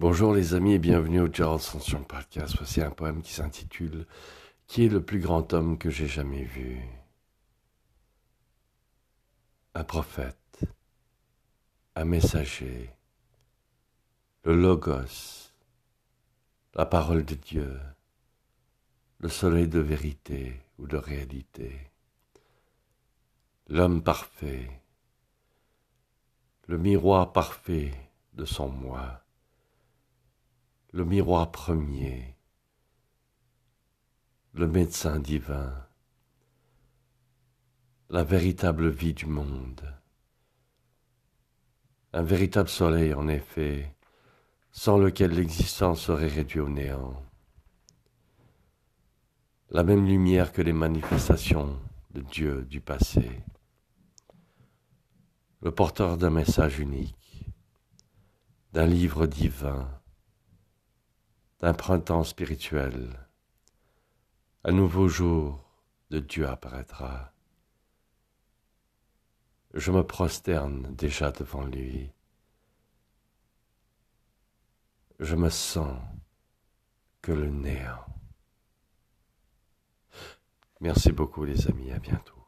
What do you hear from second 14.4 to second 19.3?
le Logos, la parole de Dieu, le